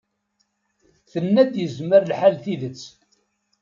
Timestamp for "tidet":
2.43-2.81